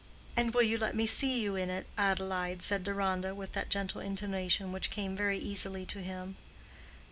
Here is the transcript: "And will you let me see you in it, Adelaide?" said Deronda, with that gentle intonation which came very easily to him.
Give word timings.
"And 0.35 0.51
will 0.51 0.63
you 0.63 0.79
let 0.79 0.95
me 0.95 1.05
see 1.05 1.39
you 1.39 1.55
in 1.55 1.69
it, 1.69 1.85
Adelaide?" 1.95 2.63
said 2.63 2.83
Deronda, 2.83 3.35
with 3.35 3.51
that 3.51 3.69
gentle 3.69 4.01
intonation 4.01 4.71
which 4.71 4.89
came 4.89 5.15
very 5.15 5.37
easily 5.37 5.85
to 5.85 5.99
him. 6.01 6.37